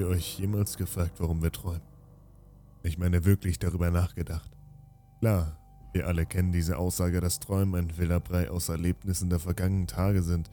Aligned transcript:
ihr 0.00 0.08
euch 0.08 0.38
jemals 0.38 0.76
gefragt, 0.76 1.12
warum 1.18 1.42
wir 1.42 1.52
träumen? 1.52 1.82
Ich 2.82 2.98
meine 2.98 3.24
wirklich 3.24 3.58
darüber 3.58 3.90
nachgedacht. 3.90 4.50
Klar, 5.20 5.58
wir 5.92 6.06
alle 6.06 6.24
kennen 6.24 6.52
diese 6.52 6.78
Aussage, 6.78 7.20
dass 7.20 7.40
Träumen 7.40 7.74
ein 7.74 7.98
wilder 7.98 8.20
Brei 8.20 8.50
aus 8.50 8.68
Erlebnissen 8.70 9.28
der 9.28 9.38
vergangenen 9.38 9.86
Tage 9.86 10.22
sind, 10.22 10.50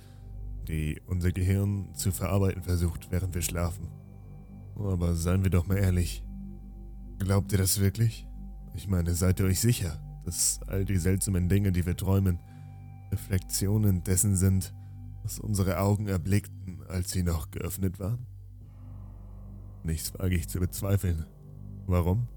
die 0.68 1.02
unser 1.08 1.32
Gehirn 1.32 1.94
zu 1.96 2.12
verarbeiten 2.12 2.64
versucht, 2.64 3.10
während 3.10 3.34
wir 3.34 3.42
schlafen. 3.42 3.88
Aber 4.76 5.16
seien 5.16 5.44
wir 5.44 5.50
doch 5.50 5.66
mal 5.66 5.78
ehrlich. 5.78 6.24
Glaubt 7.20 7.52
ihr 7.54 7.58
das 7.58 7.80
wirklich? 7.80 8.28
Ich 8.76 8.88
meine, 8.88 9.16
seid 9.16 9.40
ihr 9.40 9.46
euch 9.46 9.62
sicher, 9.62 10.00
dass 10.26 10.60
all 10.68 10.84
die 10.84 10.98
seltsamen 10.98 11.48
Dinge, 11.48 11.72
die 11.72 11.86
wir 11.86 11.96
träumen, 11.96 12.40
Reflexionen 13.12 14.04
dessen 14.04 14.36
sind, 14.36 14.74
was 15.24 15.40
unsere 15.40 15.80
Augen 15.80 16.08
erblickten, 16.08 16.84
als 16.90 17.12
sie 17.12 17.24
noch 17.24 17.50
geöffnet 17.50 18.00
waren? 18.00 18.28
Nichts 19.88 20.14
wage 20.20 20.36
ich 20.36 20.50
zu 20.50 20.60
bezweifeln. 20.60 21.26
Warum? 21.86 22.28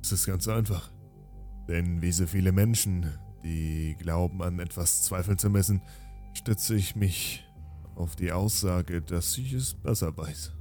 Es 0.00 0.12
ist 0.12 0.24
ganz 0.24 0.48
einfach. 0.48 0.90
Denn 1.68 2.00
wie 2.00 2.10
so 2.10 2.26
viele 2.26 2.52
Menschen, 2.52 3.06
die 3.44 3.94
glauben 3.98 4.42
an 4.42 4.58
etwas 4.58 5.02
zweifeln 5.02 5.36
zu 5.36 5.50
müssen, 5.50 5.82
stütze 6.32 6.74
ich 6.74 6.96
mich 6.96 7.44
auf 7.96 8.16
die 8.16 8.32
Aussage, 8.32 9.02
dass 9.02 9.36
ich 9.36 9.52
es 9.52 9.74
besser 9.74 10.16
weiß. 10.16 10.52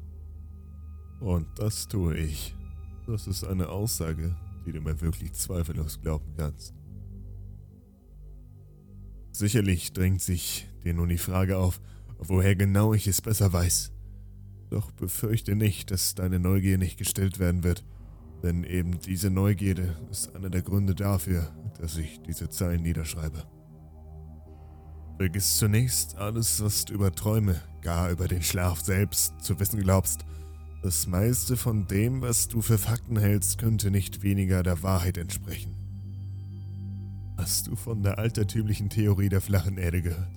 Und 1.22 1.47
das 1.58 1.88
tue 1.88 2.17
ich. 2.17 2.53
Das 3.08 3.25
ist 3.25 3.45
eine 3.45 3.69
Aussage, 3.69 4.35
die 4.66 4.73
du 4.73 4.81
mir 4.81 5.00
wirklich 5.00 5.31
zweifellos 5.31 6.02
glauben 6.02 6.33
kannst. 6.35 6.73
Sicherlich 9.31 9.94
drängt 9.94 10.22
sich 10.22 10.67
dir 10.83 10.94
nun 10.94 11.08
die 11.08 11.17
Frage 11.17 11.58
auf, 11.58 11.80
woher 12.17 12.58
genau 12.58 12.94
ich 12.94 13.08
es 13.08 13.22
besser 13.22 13.53
weiß. 13.53 13.94
Doch 14.72 14.89
befürchte 14.91 15.53
nicht, 15.55 15.91
dass 15.91 16.16
deine 16.16 16.39
Neugier 16.39 16.77
nicht 16.77 16.97
gestillt 16.97 17.39
werden 17.39 17.64
wird, 17.64 17.83
denn 18.41 18.64
eben 18.64 19.02
diese 19.02 19.30
Neugierde 19.30 19.97
ist 20.09 20.33
einer 20.33 20.50
der 20.50 20.61
Gründe 20.61 20.95
dafür, 20.95 21.53
dass 21.80 21.97
ich 21.97 22.22
diese 22.22 22.50
Zeilen 22.50 22.81
niederschreibe. 22.81 23.44
Vergiss 25.18 25.57
zunächst 25.57 26.16
alles, 26.16 26.63
was 26.63 26.85
du 26.85 26.94
über 26.94 27.12
Träume, 27.12 27.62
gar 27.81 28.12
über 28.12 28.29
den 28.29 28.41
Schlaf 28.41 28.79
selbst 28.79 29.34
zu 29.41 29.59
wissen 29.59 29.81
glaubst. 29.81 30.25
Das 30.81 31.06
meiste 31.06 31.57
von 31.57 31.85
dem, 31.88 32.22
was 32.22 32.47
du 32.47 32.62
für 32.62 32.78
Fakten 32.78 33.19
hältst, 33.19 33.57
könnte 33.57 33.91
nicht 33.91 34.24
weniger 34.24 34.63
der 34.63 34.81
Wahrheit 34.84 35.18
entsprechen. 35.18 35.75
Hast 37.38 37.68
du 37.68 37.75
von 37.75 38.03
der 38.03 38.19
altertümlichen 38.19 38.90
Theorie 38.90 39.29
der 39.29 39.41
flachen 39.41 39.78
Erde 39.78 40.01
gehört? 40.01 40.31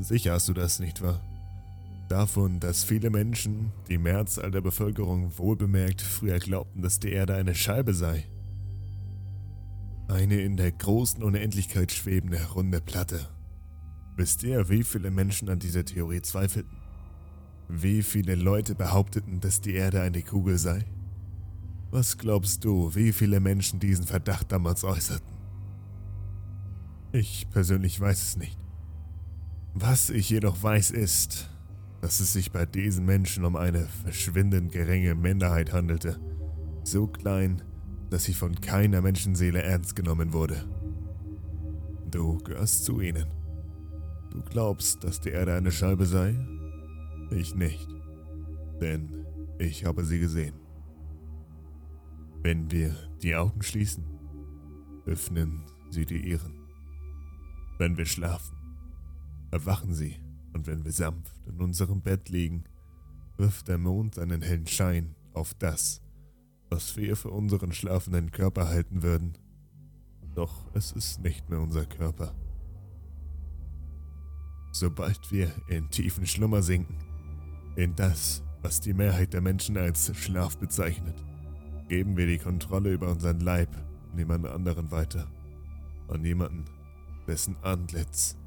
Sicher 0.00 0.32
hast 0.32 0.48
du 0.48 0.52
das, 0.52 0.80
nicht 0.80 1.00
wahr? 1.00 1.22
Davon, 2.08 2.60
dass 2.60 2.84
viele 2.84 3.10
Menschen, 3.10 3.72
die 3.88 3.98
Mehrzahl 3.98 4.52
der 4.52 4.60
Bevölkerung 4.60 5.36
wohlbemerkt, 5.38 6.00
früher 6.02 6.38
glaubten, 6.38 6.82
dass 6.82 7.00
die 7.00 7.10
Erde 7.10 7.34
eine 7.34 7.54
Scheibe 7.54 7.94
sei. 7.94 8.24
Eine 10.08 10.40
in 10.40 10.56
der 10.56 10.70
großen 10.70 11.20
Unendlichkeit 11.22 11.90
schwebende 11.90 12.40
runde 12.54 12.80
Platte. 12.80 13.28
Wisst 14.14 14.44
ihr, 14.44 14.68
wie 14.68 14.84
viele 14.84 15.10
Menschen 15.10 15.48
an 15.48 15.58
dieser 15.58 15.84
Theorie 15.84 16.22
zweifelten? 16.22 16.78
Wie 17.68 18.04
viele 18.04 18.36
Leute 18.36 18.76
behaupteten, 18.76 19.40
dass 19.40 19.60
die 19.60 19.74
Erde 19.74 20.00
eine 20.00 20.22
Kugel 20.22 20.58
sei? 20.58 20.84
Was 21.90 22.18
glaubst 22.18 22.64
du, 22.64 22.94
wie 22.94 23.12
viele 23.12 23.40
Menschen 23.40 23.80
diesen 23.80 24.06
Verdacht 24.06 24.52
damals 24.52 24.84
äußerten? 24.84 25.34
Ich 27.10 27.48
persönlich 27.50 28.00
weiß 28.00 28.22
es 28.22 28.36
nicht. 28.36 28.58
Was 29.74 30.10
ich 30.10 30.30
jedoch 30.30 30.62
weiß 30.62 30.92
ist, 30.92 31.50
dass 32.06 32.20
es 32.20 32.34
sich 32.34 32.52
bei 32.52 32.64
diesen 32.64 33.04
Menschen 33.04 33.44
um 33.44 33.56
eine 33.56 33.80
verschwindend 34.04 34.70
geringe 34.70 35.16
Minderheit 35.16 35.72
handelte, 35.72 36.20
so 36.84 37.08
klein, 37.08 37.62
dass 38.10 38.22
sie 38.22 38.32
von 38.32 38.54
keiner 38.60 39.02
Menschenseele 39.02 39.60
ernst 39.60 39.96
genommen 39.96 40.32
wurde. 40.32 40.68
Du 42.08 42.38
gehörst 42.38 42.84
zu 42.84 43.00
ihnen. 43.00 43.26
Du 44.30 44.40
glaubst, 44.40 45.02
dass 45.02 45.20
die 45.20 45.30
Erde 45.30 45.54
eine 45.54 45.72
Scheibe 45.72 46.06
sei? 46.06 46.38
Ich 47.32 47.56
nicht, 47.56 47.88
denn 48.80 49.26
ich 49.58 49.84
habe 49.84 50.04
sie 50.04 50.20
gesehen. 50.20 50.54
Wenn 52.40 52.70
wir 52.70 52.94
die 53.20 53.34
Augen 53.34 53.62
schließen, 53.62 54.04
öffnen 55.06 55.64
sie 55.90 56.06
die 56.06 56.20
ihren. 56.20 56.54
Wenn 57.78 57.96
wir 57.98 58.06
schlafen, 58.06 58.56
erwachen 59.50 59.92
sie 59.92 60.20
und 60.56 60.66
wenn 60.66 60.84
wir 60.84 60.92
sanft 60.92 61.34
in 61.46 61.60
unserem 61.60 62.00
Bett 62.00 62.30
liegen, 62.30 62.64
wirft 63.36 63.68
der 63.68 63.76
Mond 63.76 64.18
einen 64.18 64.40
hellen 64.40 64.66
Schein 64.66 65.14
auf 65.34 65.52
das, 65.52 66.00
was 66.70 66.96
wir 66.96 67.14
für 67.14 67.30
unseren 67.30 67.72
schlafenden 67.72 68.30
Körper 68.30 68.68
halten 68.68 69.02
würden. 69.02 69.36
Doch 70.34 70.66
es 70.72 70.92
ist 70.92 71.20
nicht 71.20 71.50
mehr 71.50 71.60
unser 71.60 71.84
Körper. 71.84 72.34
Sobald 74.72 75.30
wir 75.30 75.52
in 75.68 75.90
tiefen 75.90 76.26
Schlummer 76.26 76.62
sinken, 76.62 76.96
in 77.76 77.94
das, 77.94 78.42
was 78.62 78.80
die 78.80 78.94
Mehrheit 78.94 79.34
der 79.34 79.42
Menschen 79.42 79.76
als 79.76 80.16
Schlaf 80.16 80.56
bezeichnet, 80.56 81.22
geben 81.88 82.16
wir 82.16 82.26
die 82.26 82.38
Kontrolle 82.38 82.94
über 82.94 83.10
unseren 83.10 83.40
Leib 83.40 83.68
niemand 84.14 84.46
anderen 84.46 84.90
weiter. 84.90 85.30
An 86.08 86.24
jemanden, 86.24 86.64
dessen 87.26 87.56
Antlitz 87.62 88.38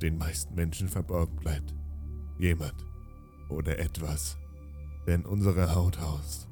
den 0.00 0.18
meisten 0.18 0.54
Menschen 0.54 0.88
verborgen 0.88 1.36
bleibt. 1.36 1.74
Jemand 2.38 2.86
oder 3.48 3.78
etwas, 3.78 4.38
der 5.06 5.16
in 5.16 5.26
unsere 5.26 5.74
Haut 5.74 6.00
haust. 6.00 6.48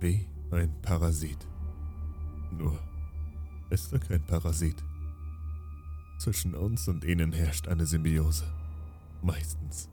Wie 0.00 0.28
ein 0.50 0.74
Parasit. 0.82 1.46
Nur 2.52 2.78
ist 3.70 3.92
er 3.92 3.98
kein 3.98 4.24
Parasit. 4.26 4.76
Zwischen 6.18 6.54
uns 6.54 6.88
und 6.88 7.04
ihnen 7.04 7.32
herrscht 7.32 7.68
eine 7.68 7.86
Symbiose. 7.86 8.44
Meistens. 9.22 9.88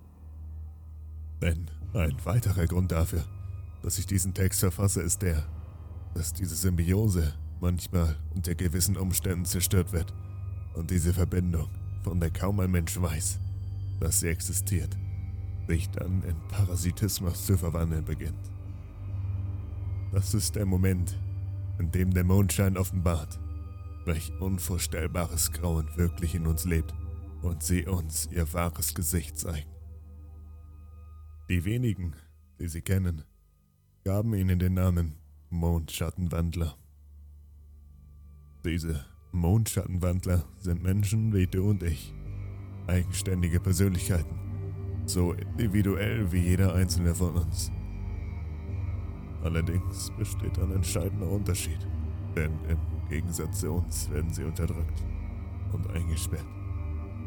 Denn 1.41 1.69
ein 1.93 2.16
weiterer 2.25 2.67
Grund 2.67 2.91
dafür, 2.91 3.23
dass 3.81 3.97
ich 3.97 4.05
diesen 4.05 4.34
Text 4.34 4.59
verfasse, 4.59 5.02
ist 5.02 5.22
der, 5.22 5.43
dass 6.14 6.34
diese 6.34 6.55
Symbiose 6.55 7.34
manchmal 7.59 8.17
unter 8.35 8.53
gewissen 8.53 8.97
Umständen 8.97 9.46
zerstört 9.46 9.93
wird 9.93 10.14
und 10.75 10.91
diese 10.91 11.14
Verbindung 11.14 11.69
von 12.03 12.20
der 12.20 12.32
kaum 12.32 12.59
ein 12.59 12.72
Mensch 12.72 13.00
weiß, 13.00 13.40
dass 14.00 14.20
sie 14.20 14.30
existiert, 14.30 14.98
sich 15.68 15.90
dann 15.90 16.24
in 16.24 16.36
Parasitismus 16.50 17.46
zu 17.46 17.58
verwandeln 17.58 18.06
beginnt. 18.06 18.52
Das 20.12 20.34
ist 20.34 20.56
der 20.56 20.66
Moment, 20.66 21.18
in 21.80 21.92
dem 21.92 22.14
der 22.14 22.24
Mondschein 22.24 22.78
offenbart, 22.78 23.40
welch 24.06 24.32
unvorstellbares 24.40 25.52
Grauen 25.52 25.88
wirklich 25.96 26.36
in 26.36 26.48
uns 26.48 26.66
lebt 26.66 26.94
und 27.42 27.64
sie 27.64 27.86
uns 27.86 28.28
ihr 28.32 28.52
wahres 28.53 28.94
Gesicht 28.94 29.38
zeigen. 29.38 29.70
Die 31.50 31.66
wenigen, 31.66 32.16
die 32.59 32.68
sie 32.68 32.82
kennen, 32.82 33.24
gaben 34.03 34.34
ihnen 34.34 34.59
den 34.59 34.74
Namen 34.74 35.16
Mondschattenwandler. 35.50 36.78
Diese 38.64 39.06
Mondschattenwandler 39.31 40.43
sind 40.59 40.83
Menschen 40.83 41.33
wie 41.33 41.47
du 41.47 41.69
und 41.69 41.83
ich. 41.83 42.13
Eigenständige 42.87 43.59
Persönlichkeiten. 43.59 44.39
So 45.05 45.33
individuell 45.33 46.31
wie 46.31 46.41
jeder 46.41 46.75
einzelne 46.75 47.16
von 47.16 47.35
uns. 47.35 47.72
Allerdings 49.43 50.11
besteht 50.17 50.59
ein 50.59 50.72
entscheidender 50.72 51.29
Unterschied. 51.29 51.79
Denn 52.35 52.51
im 52.67 52.78
Gegensatz 53.09 53.61
zu 53.61 53.72
uns 53.72 54.09
werden 54.09 54.33
sie 54.33 54.43
unterdrückt 54.43 55.03
und 55.73 55.89
eingesperrt. 55.91 56.45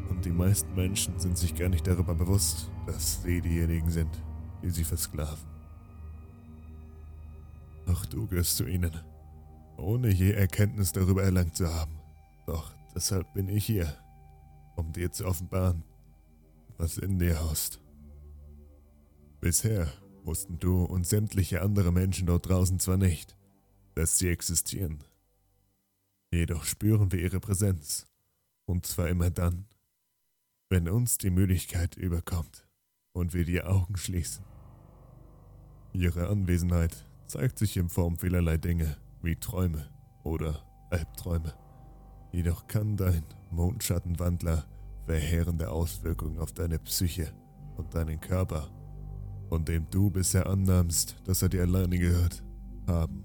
Und 0.09 0.23
die 0.23 0.31
meisten 0.31 0.73
Menschen 0.75 1.17
sind 1.19 1.37
sich 1.37 1.55
gar 1.55 1.69
nicht 1.69 1.87
darüber 1.87 2.13
bewusst, 2.13 2.71
dass 2.85 3.23
sie 3.23 3.41
diejenigen 3.41 3.89
sind, 3.89 4.23
die 4.63 4.69
sie 4.69 4.83
versklaven. 4.83 5.49
Auch 7.87 8.05
du 8.05 8.27
gehörst 8.27 8.57
zu 8.57 8.65
ihnen, 8.65 8.91
ohne 9.77 10.09
je 10.09 10.31
Erkenntnis 10.31 10.91
darüber 10.91 11.23
erlangt 11.23 11.55
zu 11.55 11.67
haben. 11.67 11.94
Doch 12.45 12.73
deshalb 12.93 13.33
bin 13.33 13.47
ich 13.47 13.65
hier, 13.65 13.97
um 14.75 14.91
dir 14.91 15.11
zu 15.11 15.25
offenbaren, 15.25 15.83
was 16.77 16.97
in 16.97 17.19
dir 17.19 17.39
haust. 17.41 17.79
Bisher 19.39 19.91
wussten 20.23 20.59
du 20.59 20.83
und 20.83 21.05
sämtliche 21.05 21.61
andere 21.61 21.91
Menschen 21.91 22.27
dort 22.27 22.49
draußen 22.49 22.79
zwar 22.79 22.97
nicht, 22.97 23.35
dass 23.93 24.17
sie 24.17 24.29
existieren. 24.29 25.03
Jedoch 26.31 26.65
spüren 26.65 27.11
wir 27.11 27.19
ihre 27.19 27.39
Präsenz, 27.39 28.07
und 28.65 28.85
zwar 28.85 29.07
immer 29.07 29.29
dann, 29.29 29.65
wenn 30.69 30.89
uns 30.89 31.17
die 31.17 31.29
Müdigkeit 31.29 31.95
überkommt 31.95 32.67
und 33.13 33.33
wir 33.33 33.45
die 33.45 33.61
Augen 33.61 33.95
schließen. 33.97 34.43
Ihre 35.93 36.27
Anwesenheit 36.27 37.05
zeigt 37.27 37.57
sich 37.59 37.77
in 37.77 37.87
Form 37.89 38.17
vielerlei 38.17 38.57
Dinge 38.57 38.97
wie 39.21 39.35
Träume 39.35 39.89
oder 40.23 40.65
Albträume. 40.89 41.53
Jedoch 42.35 42.67
kann 42.67 42.97
dein 42.97 43.23
Mondschattenwandler 43.49 44.65
verheerende 45.05 45.71
Auswirkungen 45.71 46.37
auf 46.37 46.51
deine 46.51 46.79
Psyche 46.79 47.31
und 47.77 47.95
deinen 47.95 48.19
Körper, 48.19 48.67
von 49.47 49.63
dem 49.63 49.89
du 49.89 50.09
bisher 50.09 50.45
annahmst, 50.45 51.15
dass 51.23 51.41
er 51.41 51.47
dir 51.47 51.61
alleine 51.61 51.97
gehört, 51.97 52.43
haben. 52.87 53.23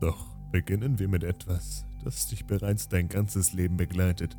Doch 0.00 0.34
beginnen 0.50 0.98
wir 0.98 1.06
mit 1.06 1.22
etwas, 1.22 1.86
das 2.02 2.26
dich 2.26 2.44
bereits 2.44 2.88
dein 2.88 3.08
ganzes 3.08 3.52
Leben 3.52 3.76
begleitet 3.76 4.36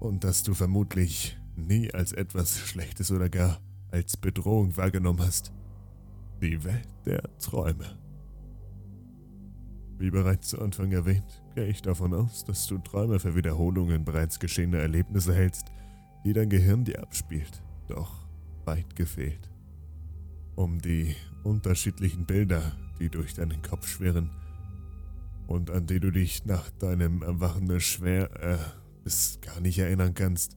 und 0.00 0.24
das 0.24 0.42
du 0.42 0.54
vermutlich 0.54 1.38
nie 1.54 1.92
als 1.92 2.12
etwas 2.12 2.58
Schlechtes 2.58 3.10
oder 3.10 3.28
gar 3.28 3.60
als 3.90 4.16
Bedrohung 4.16 4.78
wahrgenommen 4.78 5.20
hast. 5.20 5.52
Die 6.40 6.64
Welt 6.64 6.88
der 7.04 7.22
Träume. 7.38 8.01
Wie 10.02 10.10
bereits 10.10 10.48
zu 10.48 10.60
Anfang 10.60 10.90
erwähnt, 10.90 11.44
gehe 11.54 11.68
ich 11.68 11.80
davon 11.80 12.12
aus, 12.12 12.42
dass 12.42 12.66
du 12.66 12.78
Träume 12.78 13.20
für 13.20 13.36
Wiederholungen 13.36 14.04
bereits 14.04 14.40
geschehener 14.40 14.78
Erlebnisse 14.78 15.32
hältst, 15.32 15.70
die 16.24 16.32
dein 16.32 16.48
Gehirn 16.48 16.84
dir 16.84 17.00
abspielt. 17.00 17.62
Doch 17.86 18.12
weit 18.64 18.96
gefehlt. 18.96 19.48
Um 20.56 20.80
die 20.80 21.14
unterschiedlichen 21.44 22.26
Bilder, 22.26 22.72
die 22.98 23.10
durch 23.10 23.34
deinen 23.34 23.62
Kopf 23.62 23.86
schwirren 23.86 24.32
und 25.46 25.70
an 25.70 25.86
die 25.86 26.00
du 26.00 26.10
dich 26.10 26.46
nach 26.46 26.68
deinem 26.70 27.22
Erwachen 27.22 27.78
schwer 27.78 28.28
äh, 28.42 28.58
bis 29.04 29.38
gar 29.40 29.60
nicht 29.60 29.78
erinnern 29.78 30.14
kannst, 30.14 30.56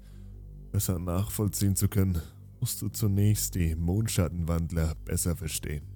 besser 0.71 0.97
nachvollziehen 0.97 1.75
zu 1.75 1.88
können, 1.88 2.19
musst 2.59 2.81
du 2.81 2.89
zunächst 2.89 3.53
die 3.53 3.75
Mondschattenwandler 3.75 4.95
besser 5.06 5.36
verstehen. 5.36 5.94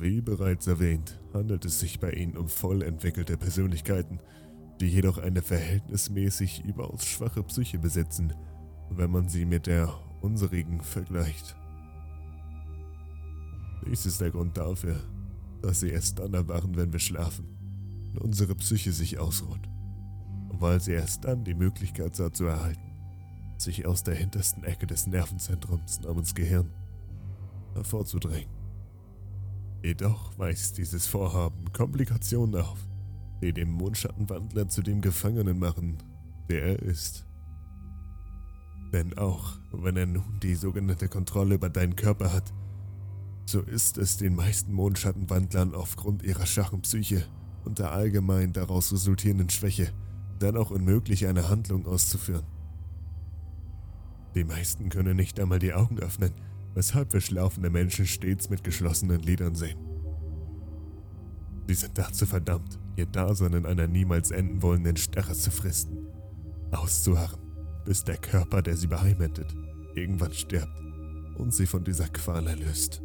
Wie 0.00 0.20
bereits 0.20 0.66
erwähnt, 0.66 1.20
handelt 1.32 1.64
es 1.64 1.78
sich 1.78 2.00
bei 2.00 2.10
ihnen 2.10 2.36
um 2.36 2.48
voll 2.48 2.82
entwickelte 2.82 3.36
Persönlichkeiten, 3.36 4.18
die 4.80 4.88
jedoch 4.88 5.18
eine 5.18 5.40
verhältnismäßig 5.40 6.64
überaus 6.64 7.04
schwache 7.04 7.42
Psyche 7.44 7.78
besitzen, 7.78 8.32
wenn 8.90 9.10
man 9.10 9.28
sie 9.28 9.44
mit 9.44 9.66
der 9.66 9.94
unserigen 10.20 10.80
vergleicht. 10.80 11.56
Dies 13.86 14.04
ist 14.06 14.20
der 14.20 14.30
Grund 14.30 14.56
dafür, 14.56 14.98
dass 15.62 15.80
sie 15.80 15.90
erst 15.90 16.18
dann 16.18 16.34
erwachen, 16.34 16.76
wenn 16.76 16.92
wir 16.92 17.00
schlafen 17.00 17.46
und 18.12 18.18
unsere 18.18 18.56
Psyche 18.56 18.90
sich 18.90 19.18
ausruht, 19.18 19.68
weil 20.48 20.80
sie 20.80 20.92
erst 20.92 21.24
dann 21.24 21.44
die 21.44 21.54
Möglichkeit 21.54 22.18
hat 22.18 22.34
zu 22.34 22.46
erhalten, 22.46 22.92
sich 23.58 23.86
aus 23.86 24.02
der 24.02 24.14
hintersten 24.14 24.64
Ecke 24.64 24.86
des 24.86 25.06
Nervenzentrums 25.06 26.00
namens 26.00 26.34
Gehirn 26.34 26.70
hervorzudrängen. 27.74 28.63
Jedoch 29.84 30.38
weist 30.38 30.78
dieses 30.78 31.06
Vorhaben 31.06 31.70
Komplikationen 31.74 32.58
auf, 32.58 32.78
die 33.42 33.52
den 33.52 33.70
Mondschattenwandler 33.70 34.66
zu 34.66 34.80
dem 34.80 35.02
Gefangenen 35.02 35.58
machen, 35.58 35.98
der 36.48 36.62
er 36.62 36.78
ist. 36.78 37.26
Denn 38.94 39.18
auch 39.18 39.58
wenn 39.72 39.98
er 39.98 40.06
nun 40.06 40.40
die 40.42 40.54
sogenannte 40.54 41.08
Kontrolle 41.08 41.56
über 41.56 41.68
deinen 41.68 41.96
Körper 41.96 42.32
hat, 42.32 42.50
so 43.44 43.60
ist 43.60 43.98
es 43.98 44.16
den 44.16 44.34
meisten 44.34 44.72
Mondschattenwandlern 44.72 45.74
aufgrund 45.74 46.22
ihrer 46.22 46.46
schwachen 46.46 46.80
Psyche 46.80 47.26
und 47.66 47.78
der 47.78 47.92
allgemein 47.92 48.54
daraus 48.54 48.90
resultierenden 48.90 49.50
Schwäche 49.50 49.92
dann 50.38 50.56
auch 50.56 50.70
unmöglich, 50.70 51.26
eine 51.26 51.50
Handlung 51.50 51.86
auszuführen. 51.86 52.46
Die 54.34 54.44
meisten 54.44 54.88
können 54.88 55.14
nicht 55.14 55.38
einmal 55.38 55.58
die 55.58 55.74
Augen 55.74 55.98
öffnen, 55.98 56.32
weshalb 56.74 57.12
wir 57.12 57.20
schlafende 57.20 57.70
Menschen 57.70 58.06
stets 58.06 58.50
mit 58.50 58.64
geschlossenen 58.64 59.20
Lidern 59.20 59.54
sehen. 59.54 59.78
Sie 61.66 61.74
sind 61.74 61.96
dazu 61.96 62.26
verdammt, 62.26 62.78
ihr 62.96 63.06
Dasein 63.06 63.54
in 63.54 63.66
einer 63.66 63.86
niemals 63.86 64.30
enden 64.30 64.60
wollenden 64.60 64.96
Starre 64.96 65.32
zu 65.32 65.50
fristen, 65.50 66.06
auszuharren, 66.72 67.40
bis 67.84 68.04
der 68.04 68.18
Körper, 68.18 68.60
der 68.60 68.76
sie 68.76 68.88
beheimatet, 68.88 69.54
irgendwann 69.94 70.32
stirbt 70.32 70.82
und 71.36 71.54
sie 71.54 71.66
von 71.66 71.84
dieser 71.84 72.08
Qual 72.08 72.46
erlöst. 72.46 73.02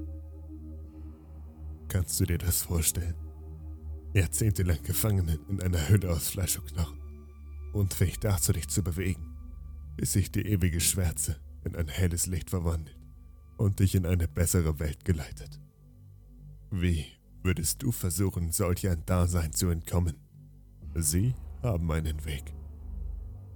Kannst 1.88 2.20
du 2.20 2.26
dir 2.26 2.38
das 2.38 2.64
vorstellen? 2.64 3.16
Jahrzehntelang 4.14 4.82
gefangen 4.84 5.40
in 5.48 5.62
einer 5.62 5.88
Hülle 5.88 6.12
aus 6.12 6.30
Fleisch 6.30 6.58
und 6.58 6.74
Knochen, 6.74 7.00
unfähig 7.74 8.20
dazu, 8.20 8.52
dich 8.52 8.68
zu 8.68 8.84
bewegen, 8.84 9.38
bis 9.96 10.14
sich 10.14 10.32
die 10.32 10.46
ewige 10.46 10.80
Schwärze 10.80 11.38
in 11.64 11.76
ein 11.76 11.88
helles 11.88 12.26
Licht 12.26 12.50
verwandelt 12.50 12.99
und 13.60 13.80
dich 13.80 13.94
in 13.94 14.06
eine 14.06 14.28
bessere 14.28 14.80
Welt 14.80 15.04
geleitet. 15.04 15.60
Wie 16.72 17.06
würdest 17.44 17.84
du 17.84 17.92
versuchen, 17.92 18.52
solch 18.52 18.88
ein 18.88 19.06
Dasein 19.06 19.54
zu 19.54 19.68
entkommen? 19.70 20.16
Sie 20.96 21.36
haben 21.62 21.92
einen 21.92 22.24
Weg. 22.24 22.54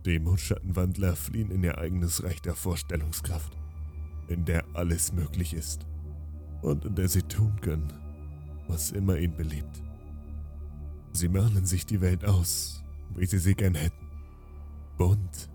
Die 0.05 0.19
Mondschattenwandler 0.19 1.15
fliehen 1.15 1.51
in 1.51 1.63
ihr 1.63 1.77
eigenes 1.77 2.21
Reich 2.21 2.41
der 2.41 2.53
Vorstellungskraft, 2.53 3.57
in 4.27 4.43
der 4.43 4.65
alles 4.73 5.13
möglich 5.13 5.53
ist 5.53 5.87
und 6.61 6.83
in 6.83 6.95
der 6.95 7.07
sie 7.07 7.23
tun 7.23 7.55
können, 7.61 7.93
was 8.67 8.91
immer 8.91 9.17
ihnen 9.17 9.37
beliebt. 9.37 9.81
Sie 11.13 11.29
malen 11.29 11.65
sich 11.65 11.85
die 11.85 12.01
Welt 12.01 12.25
aus, 12.25 12.83
wie 13.15 13.25
sie 13.25 13.39
sie 13.39 13.55
gern 13.55 13.75
hätten. 13.75 14.09
Bunt, 14.97 15.49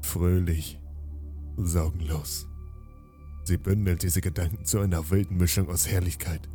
fröhlich, 0.00 0.80
sorgenlos. 1.58 2.46
Sie 3.44 3.58
bündelt 3.58 4.02
diese 4.02 4.22
Gedanken 4.22 4.64
zu 4.64 4.80
einer 4.80 5.10
wilden 5.10 5.36
Mischung 5.36 5.68
aus 5.68 5.86
Herrlichkeit, 5.86 6.48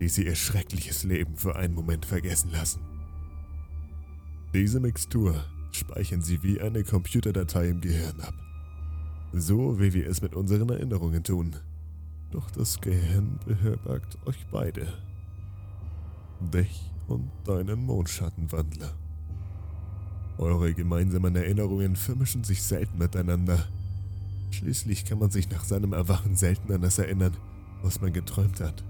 die 0.00 0.08
sie 0.08 0.24
ihr 0.24 0.34
schreckliches 0.34 1.04
Leben 1.04 1.36
für 1.36 1.54
einen 1.54 1.74
Moment 1.74 2.06
vergessen 2.06 2.50
lassen. 2.50 2.80
Diese 4.54 4.80
Mixtur 4.80 5.44
speichern 5.70 6.22
sie 6.22 6.42
wie 6.42 6.60
eine 6.60 6.82
Computerdatei 6.82 7.68
im 7.68 7.80
Gehirn 7.80 8.20
ab. 8.20 8.34
So 9.32 9.78
wie 9.80 9.92
wir 9.92 10.08
es 10.08 10.22
mit 10.22 10.34
unseren 10.34 10.70
Erinnerungen 10.70 11.22
tun. 11.22 11.56
Doch 12.30 12.50
das 12.50 12.80
Gehirn 12.80 13.38
beherbergt 13.44 14.16
euch 14.26 14.46
beide. 14.50 14.92
Dich 16.40 16.90
und 17.06 17.30
deinen 17.44 17.84
Mondschattenwandler. 17.84 18.94
Eure 20.38 20.72
gemeinsamen 20.72 21.36
Erinnerungen 21.36 21.96
vermischen 21.96 22.44
sich 22.44 22.62
selten 22.62 22.98
miteinander. 22.98 23.68
Schließlich 24.54 25.04
kann 25.04 25.18
man 25.18 25.30
sich 25.30 25.50
nach 25.50 25.64
seinem 25.64 25.92
Erwachen 25.92 26.36
selten 26.36 26.72
an 26.72 26.80
das 26.80 26.98
erinnern, 26.98 27.36
was 27.82 28.00
man 28.00 28.12
geträumt 28.12 28.60
hat. 28.60 28.84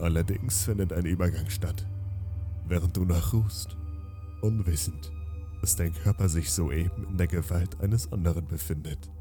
Allerdings 0.00 0.64
findet 0.64 0.92
ein 0.92 1.06
Übergang 1.06 1.48
statt, 1.48 1.86
während 2.66 2.96
du 2.96 3.04
noch 3.04 3.32
ruhst, 3.32 3.76
unwissend, 4.40 5.12
dass 5.60 5.76
dein 5.76 5.94
Körper 5.94 6.28
sich 6.28 6.50
soeben 6.50 7.06
in 7.08 7.18
der 7.18 7.28
Gewalt 7.28 7.80
eines 7.80 8.10
anderen 8.10 8.48
befindet. 8.48 9.12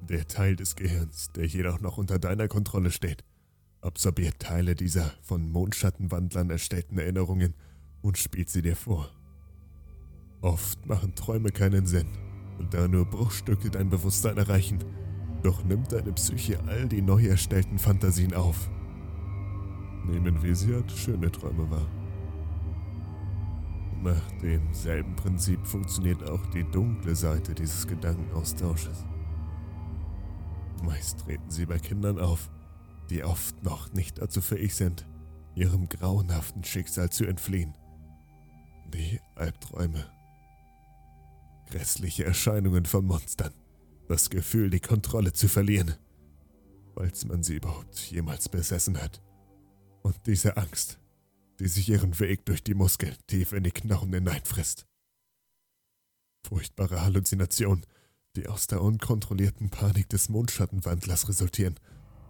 Der 0.00 0.26
Teil 0.26 0.56
des 0.56 0.74
Gehirns, 0.74 1.30
der 1.36 1.46
jedoch 1.46 1.80
noch 1.80 1.98
unter 1.98 2.18
deiner 2.18 2.48
Kontrolle 2.48 2.90
steht, 2.90 3.22
absorbiert 3.80 4.40
Teile 4.40 4.74
dieser 4.74 5.12
von 5.22 5.48
Mondschattenwandlern 5.48 6.50
erstellten 6.50 6.98
Erinnerungen 6.98 7.54
und 8.02 8.18
spielt 8.18 8.50
sie 8.50 8.62
dir 8.62 8.74
vor. 8.74 9.08
Oft 10.40 10.84
machen 10.86 11.14
Träume 11.14 11.50
keinen 11.52 11.86
Sinn, 11.86 12.08
da 12.70 12.88
nur 12.88 13.04
Bruchstücke 13.04 13.70
dein 13.70 13.90
Bewusstsein 13.90 14.36
erreichen, 14.36 14.78
doch 15.42 15.64
nimmt 15.64 15.92
deine 15.92 16.12
Psyche 16.12 16.58
all 16.66 16.88
die 16.88 17.02
neu 17.02 17.26
erstellten 17.26 17.78
Fantasien 17.78 18.34
auf. 18.34 18.70
Nehmen 20.06 20.42
wir 20.42 20.54
sie 20.54 20.74
als 20.74 20.98
schöne 20.98 21.30
Träume 21.30 21.70
wahr. 21.70 21.86
Nach 24.02 24.30
demselben 24.40 25.16
Prinzip 25.16 25.66
funktioniert 25.66 26.28
auch 26.28 26.44
die 26.46 26.64
dunkle 26.64 27.16
Seite 27.16 27.54
dieses 27.54 27.86
Gedankenaustausches. 27.86 29.04
Meist 30.84 31.20
treten 31.20 31.50
sie 31.50 31.66
bei 31.66 31.78
Kindern 31.78 32.18
auf, 32.18 32.50
die 33.10 33.24
oft 33.24 33.62
noch 33.64 33.92
nicht 33.92 34.18
dazu 34.18 34.40
fähig 34.40 34.74
sind, 34.74 35.06
ihrem 35.54 35.88
grauenhaften 35.88 36.62
Schicksal 36.62 37.10
zu 37.10 37.24
entfliehen. 37.24 37.76
Die 38.94 39.20
Albträume. 39.34 40.17
Grässliche 41.70 42.24
Erscheinungen 42.24 42.86
von 42.86 43.04
Monstern. 43.04 43.52
Das 44.08 44.30
Gefühl, 44.30 44.70
die 44.70 44.80
Kontrolle 44.80 45.34
zu 45.34 45.48
verlieren. 45.48 45.94
Falls 46.94 47.26
man 47.26 47.42
sie 47.42 47.56
überhaupt 47.56 47.98
jemals 48.10 48.48
besessen 48.48 49.00
hat. 49.00 49.22
Und 50.02 50.16
diese 50.26 50.56
Angst, 50.56 50.98
die 51.60 51.68
sich 51.68 51.88
ihren 51.90 52.18
Weg 52.18 52.46
durch 52.46 52.64
die 52.64 52.74
Muskeln 52.74 53.14
tief 53.26 53.52
in 53.52 53.64
die 53.64 53.70
Knochen 53.70 54.12
hineinfrisst. 54.14 54.86
Furchtbare 56.46 57.02
Halluzinationen, 57.02 57.84
die 58.34 58.46
aus 58.46 58.66
der 58.66 58.80
unkontrollierten 58.80 59.68
Panik 59.68 60.08
des 60.08 60.30
Mondschattenwandlers 60.30 61.28
resultieren 61.28 61.74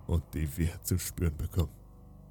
und 0.08 0.24
die 0.34 0.56
wir 0.56 0.82
zu 0.82 0.98
spüren 0.98 1.36
bekommen. 1.36 1.72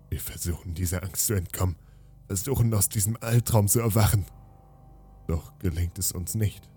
Wir 0.09 0.19
versuchen 0.19 0.73
dieser 0.73 1.03
Angst 1.03 1.27
zu 1.27 1.35
entkommen, 1.35 1.77
versuchen 2.25 2.73
aus 2.73 2.89
diesem 2.89 3.17
Albtraum 3.21 3.69
zu 3.69 3.79
erwachen. 3.79 4.25
Doch 5.27 5.57
gelingt 5.59 5.97
es 5.99 6.11
uns 6.11 6.35
nicht. 6.35 6.69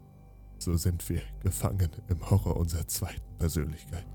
So 0.61 0.77
sind 0.77 1.09
wir 1.09 1.23
gefangen 1.43 1.89
im 2.09 2.29
Horror 2.29 2.57
unserer 2.59 2.87
zweiten 2.87 3.39
Persönlichkeit. 3.39 4.07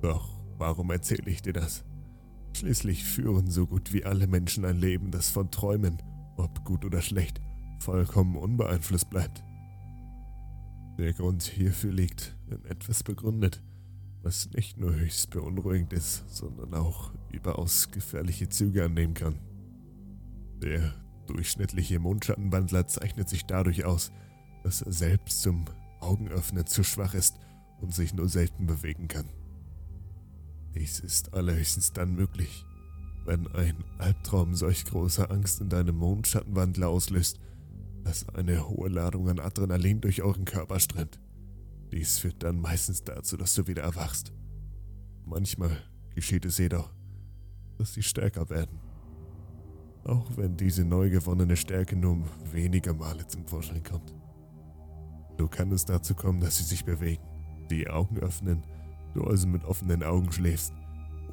Doch 0.00 0.30
warum 0.56 0.90
erzähle 0.90 1.30
ich 1.30 1.42
dir 1.42 1.52
das? 1.52 1.84
Schließlich 2.54 3.04
führen 3.04 3.50
so 3.50 3.66
gut 3.66 3.92
wie 3.92 4.06
alle 4.06 4.28
Menschen 4.28 4.64
ein 4.64 4.78
Leben, 4.78 5.10
das 5.10 5.28
von 5.28 5.50
Träumen, 5.50 5.98
ob 6.38 6.64
gut 6.64 6.86
oder 6.86 7.02
schlecht, 7.02 7.42
vollkommen 7.80 8.34
unbeeinflusst 8.36 9.10
bleibt. 9.10 9.44
Der 10.98 11.12
Grund 11.12 11.42
hierfür 11.42 11.92
liegt 11.92 12.34
in 12.50 12.64
etwas 12.64 13.02
begründet, 13.02 13.62
was 14.22 14.48
nicht 14.54 14.78
nur 14.78 14.94
höchst 14.94 15.28
beunruhigend 15.28 15.92
ist, 15.92 16.24
sondern 16.34 16.72
auch 16.72 17.12
überaus 17.30 17.90
gefährliche 17.90 18.48
Züge 18.48 18.86
annehmen 18.86 19.12
kann. 19.12 19.38
Der 20.62 20.94
durchschnittliche 21.26 21.98
Mondschattenwandler 21.98 22.86
zeichnet 22.86 23.28
sich 23.28 23.44
dadurch 23.44 23.84
aus, 23.84 24.12
dass 24.66 24.82
er 24.82 24.92
selbst 24.92 25.42
zum 25.42 25.64
Augenöffnen 26.00 26.66
zu 26.66 26.82
schwach 26.82 27.14
ist 27.14 27.38
und 27.80 27.94
sich 27.94 28.12
nur 28.12 28.28
selten 28.28 28.66
bewegen 28.66 29.06
kann. 29.06 29.26
Dies 30.74 30.98
ist 30.98 31.34
allerhöchstens 31.34 31.92
dann 31.92 32.16
möglich, 32.16 32.64
wenn 33.24 33.46
ein 33.54 33.84
Albtraum 33.98 34.56
solch 34.56 34.84
große 34.84 35.30
Angst 35.30 35.60
in 35.60 35.68
deinem 35.68 35.94
Mondschattenwandler 35.94 36.88
auslöst, 36.88 37.38
dass 38.02 38.28
eine 38.30 38.68
hohe 38.68 38.88
Ladung 38.88 39.28
an 39.28 39.38
Adrenalin 39.38 40.00
durch 40.00 40.22
euren 40.22 40.44
Körper 40.44 40.80
strömt. 40.80 41.20
Dies 41.92 42.18
führt 42.18 42.42
dann 42.42 42.60
meistens 42.60 43.04
dazu, 43.04 43.36
dass 43.36 43.54
du 43.54 43.68
wieder 43.68 43.84
erwachst. 43.84 44.32
Manchmal 45.24 45.78
geschieht 46.16 46.44
es 46.44 46.58
jedoch, 46.58 46.92
dass 47.78 47.94
sie 47.94 48.02
stärker 48.02 48.50
werden. 48.50 48.80
Auch 50.02 50.36
wenn 50.36 50.56
diese 50.56 50.84
neu 50.84 51.08
gewonnene 51.08 51.56
Stärke 51.56 51.94
nur 51.94 52.24
wenige 52.50 52.94
Male 52.94 53.28
zum 53.28 53.46
Vorschein 53.46 53.84
kommt. 53.84 54.12
So 55.38 55.48
kann 55.48 55.70
es 55.72 55.84
dazu 55.84 56.14
kommen, 56.14 56.40
dass 56.40 56.58
sie 56.58 56.64
sich 56.64 56.84
bewegen, 56.84 57.22
die 57.70 57.88
Augen 57.88 58.18
öffnen, 58.18 58.62
du 59.14 59.24
also 59.24 59.46
mit 59.46 59.64
offenen 59.64 60.02
Augen 60.02 60.32
schläfst 60.32 60.72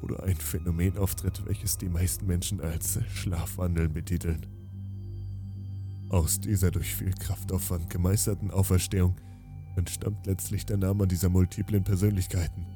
oder 0.02 0.22
ein 0.24 0.36
Phänomen 0.36 0.98
auftritt, 0.98 1.42
welches 1.46 1.78
die 1.78 1.88
meisten 1.88 2.26
Menschen 2.26 2.60
als 2.60 2.98
Schlafwandeln 3.14 3.92
betiteln. 3.92 4.46
Aus 6.10 6.40
dieser 6.40 6.70
durch 6.70 6.94
viel 6.94 7.12
Kraftaufwand 7.12 7.88
gemeisterten 7.88 8.50
Auferstehung 8.50 9.16
entstammt 9.76 10.26
letztlich 10.26 10.66
der 10.66 10.76
Name 10.76 11.08
dieser 11.08 11.28
multiplen 11.28 11.82
Persönlichkeiten. 11.82 12.66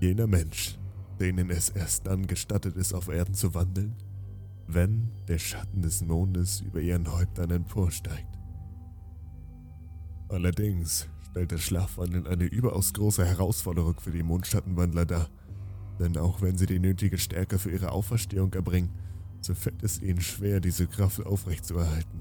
Jener 0.00 0.26
Mensch, 0.26 0.78
denen 1.20 1.50
es 1.50 1.68
erst 1.68 2.06
dann 2.06 2.26
gestattet 2.26 2.76
ist, 2.76 2.94
auf 2.94 3.08
Erden 3.08 3.34
zu 3.34 3.54
wandeln, 3.54 3.94
wenn 4.66 5.10
der 5.28 5.38
Schatten 5.38 5.82
des 5.82 6.02
Mondes 6.02 6.60
über 6.60 6.80
ihren 6.80 7.10
Häuptern 7.12 7.50
emporsteigt. 7.50 8.37
Allerdings 10.28 11.08
stellt 11.30 11.52
das 11.52 11.62
Schlafwandeln 11.62 12.26
eine 12.26 12.44
überaus 12.44 12.92
große 12.92 13.24
Herausforderung 13.24 13.98
für 13.98 14.10
die 14.10 14.22
Mondschattenwandler 14.22 15.06
dar, 15.06 15.28
denn 15.98 16.16
auch 16.18 16.42
wenn 16.42 16.58
sie 16.58 16.66
die 16.66 16.78
nötige 16.78 17.18
Stärke 17.18 17.58
für 17.58 17.70
ihre 17.70 17.92
Auferstehung 17.92 18.52
erbringen, 18.52 18.90
so 19.40 19.54
fällt 19.54 19.82
es 19.82 20.02
ihnen 20.02 20.20
schwer, 20.20 20.60
diese 20.60 20.86
Kraft 20.86 21.24
aufrechtzuerhalten. 21.24 22.20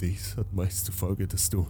Dies 0.00 0.36
hat 0.36 0.52
meist 0.52 0.86
zur 0.86 0.94
Folge, 0.94 1.26
dass 1.26 1.48
du, 1.48 1.66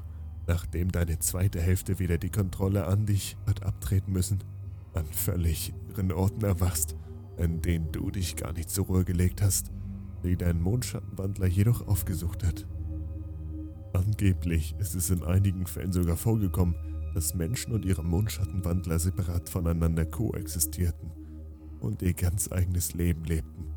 nachdem 0.46 0.90
deine 0.90 1.18
zweite 1.20 1.60
Hälfte 1.60 1.98
wieder 1.98 2.18
die 2.18 2.30
Kontrolle 2.30 2.86
an 2.86 3.06
dich 3.06 3.36
hat 3.46 3.62
abtreten 3.62 4.12
müssen, 4.12 4.42
an 4.94 5.06
völlig 5.06 5.74
irren 5.90 6.10
Orten 6.10 6.44
erwachst, 6.44 6.96
an 7.38 7.60
denen 7.60 7.92
du 7.92 8.10
dich 8.10 8.36
gar 8.36 8.52
nicht 8.52 8.70
zur 8.70 8.86
Ruhe 8.86 9.04
gelegt 9.04 9.42
hast, 9.42 9.70
die 10.24 10.36
dein 10.36 10.60
Mondschattenwandler 10.60 11.46
jedoch 11.46 11.86
aufgesucht 11.86 12.44
hat. 12.44 12.66
Angeblich 13.94 14.74
ist 14.80 14.96
es 14.96 15.10
in 15.10 15.22
einigen 15.22 15.66
Fällen 15.66 15.92
sogar 15.92 16.16
vorgekommen, 16.16 16.74
dass 17.14 17.34
Menschen 17.34 17.72
und 17.72 17.84
ihre 17.84 18.02
Mondschattenwandler 18.02 18.98
separat 18.98 19.48
voneinander 19.48 20.04
koexistierten 20.04 21.12
und 21.78 22.02
ihr 22.02 22.12
ganz 22.12 22.50
eigenes 22.50 22.92
Leben 22.94 23.22
lebten. 23.24 23.72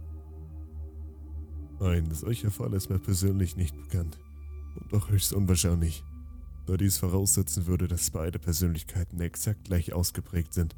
Ein 1.79 2.11
solcher 2.11 2.49
Fall 2.49 2.73
ist 2.73 2.89
mir 2.89 2.97
persönlich 2.97 3.55
nicht 3.55 3.77
bekannt 3.77 4.17
und 4.79 4.91
doch 4.91 5.11
höchst 5.11 5.33
unwahrscheinlich, 5.33 6.03
da 6.65 6.77
dies 6.77 6.97
voraussetzen 6.97 7.67
würde, 7.67 7.87
dass 7.87 8.09
beide 8.09 8.39
Persönlichkeiten 8.39 9.21
exakt 9.21 9.65
gleich 9.65 9.93
ausgeprägt 9.93 10.51
sind, 10.51 10.75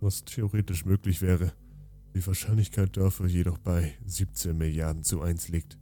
was 0.00 0.24
theoretisch 0.24 0.84
möglich 0.84 1.22
wäre, 1.22 1.52
die 2.16 2.26
Wahrscheinlichkeit 2.26 2.96
dafür 2.96 3.28
jedoch 3.28 3.58
bei 3.58 3.94
17 4.04 4.58
Milliarden 4.58 5.04
zu 5.04 5.20
1 5.20 5.48
liegt. 5.48 5.77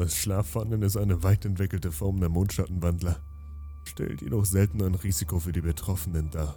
Das 0.00 0.16
Schlafwandeln 0.16 0.80
ist 0.80 0.96
eine 0.96 1.22
weit 1.24 1.44
entwickelte 1.44 1.92
Form 1.92 2.20
der 2.20 2.30
Mondschattenwandler, 2.30 3.20
stellt 3.84 4.22
jedoch 4.22 4.46
selten 4.46 4.82
ein 4.82 4.94
Risiko 4.94 5.38
für 5.38 5.52
die 5.52 5.60
Betroffenen 5.60 6.30
dar, 6.30 6.56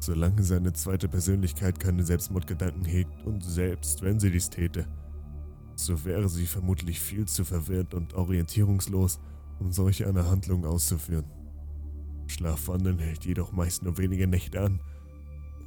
solange 0.00 0.42
seine 0.42 0.74
zweite 0.74 1.08
Persönlichkeit 1.08 1.80
keine 1.80 2.04
Selbstmordgedanken 2.04 2.84
hegt 2.84 3.24
und 3.24 3.42
selbst 3.42 4.02
wenn 4.02 4.20
sie 4.20 4.30
dies 4.30 4.50
täte, 4.50 4.86
so 5.76 6.04
wäre 6.04 6.28
sie 6.28 6.44
vermutlich 6.44 7.00
viel 7.00 7.24
zu 7.24 7.46
verwirrt 7.46 7.94
und 7.94 8.12
orientierungslos, 8.12 9.18
um 9.60 9.72
solch 9.72 10.04
eine 10.04 10.28
Handlung 10.28 10.66
auszuführen. 10.66 11.24
Schlafwandeln 12.26 12.98
hält 12.98 13.24
jedoch 13.24 13.50
meist 13.52 13.82
nur 13.82 13.96
wenige 13.96 14.26
Nächte 14.26 14.60
an 14.60 14.78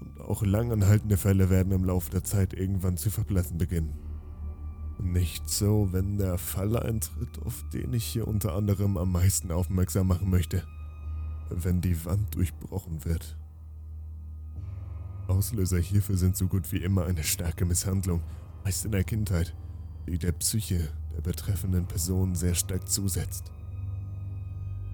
und 0.01 0.21
auch 0.21 0.43
langanhaltende 0.43 1.17
Fälle 1.17 1.49
werden 1.49 1.73
im 1.73 1.83
Laufe 1.83 2.11
der 2.11 2.23
Zeit 2.23 2.53
irgendwann 2.53 2.95
zu 2.95 3.09
verblassen 3.09 3.57
beginnen. 3.57 4.06
Nicht 4.99 5.49
so, 5.49 5.89
wenn 5.91 6.17
der 6.17 6.37
Fall 6.37 6.75
eintritt, 6.77 7.39
auf 7.45 7.63
den 7.71 7.93
ich 7.93 8.03
hier 8.03 8.27
unter 8.27 8.55
anderem 8.55 8.97
am 8.97 9.11
meisten 9.11 9.51
aufmerksam 9.51 10.07
machen 10.07 10.29
möchte, 10.29 10.63
wenn 11.49 11.81
die 11.81 12.03
Wand 12.05 12.33
durchbrochen 12.35 13.05
wird. 13.05 13.37
Auslöser 15.27 15.77
hierfür 15.77 16.17
sind 16.17 16.35
so 16.35 16.47
gut 16.47 16.71
wie 16.71 16.77
immer 16.77 17.05
eine 17.05 17.23
starke 17.23 17.65
Misshandlung, 17.65 18.21
meist 18.63 18.85
in 18.85 18.91
der 18.91 19.03
Kindheit, 19.03 19.53
die 20.07 20.17
der 20.17 20.31
Psyche 20.31 20.89
der 21.15 21.21
betreffenden 21.21 21.85
Person 21.85 22.33
sehr 22.33 22.55
stark 22.55 22.89
zusetzt. 22.89 23.51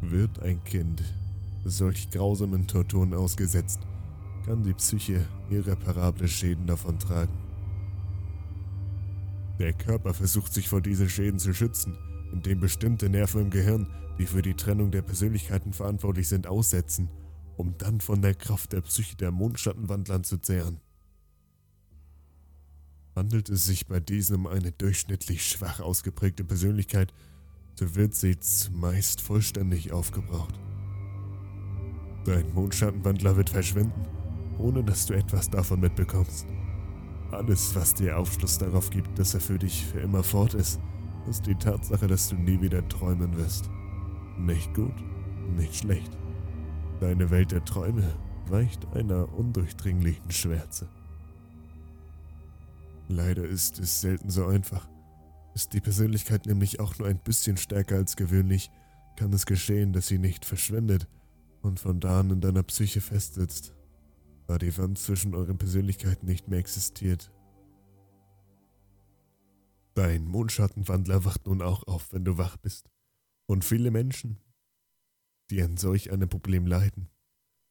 Wird 0.01 0.41
ein 0.41 0.63
Kind 0.63 1.03
solch 1.65 2.10
grausamen 2.10 2.67
Torturen 2.67 3.13
ausgesetzt, 3.13 3.79
kann 4.45 4.63
die 4.63 4.74
Psyche 4.74 5.25
irreparable 5.50 6.27
Schäden 6.27 6.67
davontragen. 6.67 7.52
Der 9.60 9.74
Körper 9.74 10.13
versucht 10.13 10.53
sich 10.53 10.67
vor 10.67 10.81
diesen 10.81 11.10
Schäden 11.10 11.39
zu 11.39 11.53
schützen, 11.53 11.98
indem 12.31 12.60
bestimmte 12.60 13.10
Nerven 13.10 13.41
im 13.41 13.50
Gehirn, 13.50 13.88
die 14.17 14.25
für 14.25 14.41
die 14.41 14.55
Trennung 14.55 14.91
der 14.91 15.01
Persönlichkeiten 15.01 15.74
verantwortlich 15.74 16.27
sind, 16.27 16.48
aussetzen, 16.48 17.10
um 17.55 17.77
dann 17.77 18.01
von 18.01 18.22
der 18.22 18.33
Kraft 18.33 18.74
der 18.74 18.81
Psyche 18.81 19.15
der 19.15 19.31
Mondschattenwandlern 19.31 20.24
zu 20.24 20.38
zehren. 20.38 20.79
Handelt 23.15 23.50
es 23.50 23.65
sich 23.65 23.86
bei 23.88 24.00
diesem 24.00 24.45
um 24.45 24.48
eine 24.48 24.72
durchschnittlich 24.72 25.45
schwach 25.45 25.79
ausgeprägte 25.79 26.43
Persönlichkeit, 26.43 27.13
so 27.75 27.95
wird 27.95 28.15
sie 28.15 28.39
zumeist 28.39 29.22
vollständig 29.22 29.91
aufgebraucht. 29.91 30.60
Dein 32.25 32.51
Mondschattenwandler 32.53 33.36
wird 33.36 33.50
verschwinden, 33.51 34.07
ohne 34.57 34.83
dass 34.83 35.05
du 35.05 35.13
etwas 35.13 35.50
davon 35.50 35.79
mitbekommst. 35.79 36.48
Alles, 37.34 37.74
was 37.74 37.96
dir 37.96 38.20
Aufschluss 38.20 38.60
darauf 38.60 38.92
gibt, 38.92 39.18
dass 39.18 39.34
er 39.34 39.40
für 39.40 39.58
dich 39.58 39.88
für 39.88 40.00
immer 40.00 40.24
fort 40.24 40.54
ist, 40.54 40.80
ist 41.28 41.48
die 41.48 41.56
Tatsache, 41.56 42.06
dass 42.06 42.30
du 42.30 42.36
nie 42.36 42.62
wieder 42.62 42.88
träumen 42.88 43.36
wirst. 43.38 43.72
Nicht 44.38 44.72
gut, 44.75 44.94
nicht 45.58 45.75
schlecht. 45.75 46.16
Deine 47.00 47.32
Welt 47.32 47.52
der 47.52 47.66
Träume 47.66 48.04
weicht 48.50 48.86
einer 48.94 49.34
undurchdringlichen 49.34 50.30
Schwärze. 50.30 50.88
Leider 53.08 53.46
ist 53.46 53.80
es 53.80 54.02
selten 54.02 54.30
so 54.30 54.46
einfach. 54.46 54.88
Ist 55.56 55.74
die 55.74 55.82
Persönlichkeit 55.82 56.46
nämlich 56.46 56.80
auch 56.80 57.00
nur 57.00 57.08
ein 57.08 57.20
bisschen 57.20 57.58
stärker 57.58 57.96
als 57.96 58.16
gewöhnlich, 58.16 58.70
kann 59.16 59.34
es 59.34 59.48
geschehen, 59.48 59.92
dass 59.92 60.08
sie 60.08 60.20
nicht 60.20 60.46
verschwindet 60.46 61.08
und 61.63 61.80
von 61.80 62.00
da 62.00 62.20
an 62.20 62.30
in 62.30 62.42
deiner 62.42 62.63
Psyche 62.63 63.02
festsitzt, 63.02 63.74
da 64.48 64.58
die 64.58 64.76
Wand 64.78 64.98
zwischen 64.98 65.36
euren 65.36 65.58
Persönlichkeiten 65.58 66.26
nicht 66.26 66.48
mehr 66.48 66.60
existiert. 66.60 67.32
Dein 69.94 70.26
Mondschattenwandler 70.26 71.24
wacht 71.24 71.46
nun 71.46 71.62
auch 71.62 71.84
auf, 71.88 72.12
wenn 72.14 72.26
du 72.26 72.38
wach 72.38 72.58
bist. 72.58 72.90
Und 73.46 73.64
viele 73.64 73.92
Menschen, 73.92 74.40
die 75.50 75.62
an 75.62 75.78
solch 75.78 76.12
einem 76.12 76.30
Problem 76.30 76.66
leiden, 76.66 77.10